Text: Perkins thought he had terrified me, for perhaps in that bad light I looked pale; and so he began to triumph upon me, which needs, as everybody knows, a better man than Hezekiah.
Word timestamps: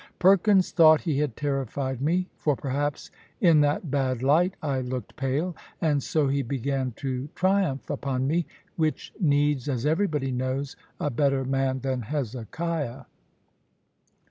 Perkins 0.17 0.71
thought 0.71 1.01
he 1.01 1.19
had 1.19 1.37
terrified 1.37 2.01
me, 2.01 2.27
for 2.39 2.55
perhaps 2.55 3.11
in 3.39 3.61
that 3.61 3.91
bad 3.91 4.23
light 4.23 4.55
I 4.59 4.81
looked 4.81 5.15
pale; 5.15 5.55
and 5.79 6.01
so 6.01 6.27
he 6.27 6.41
began 6.41 6.93
to 6.93 7.29
triumph 7.35 7.87
upon 7.87 8.25
me, 8.25 8.47
which 8.77 9.13
needs, 9.19 9.69
as 9.69 9.85
everybody 9.85 10.31
knows, 10.31 10.75
a 10.99 11.11
better 11.11 11.45
man 11.45 11.81
than 11.81 12.01
Hezekiah. 12.01 13.03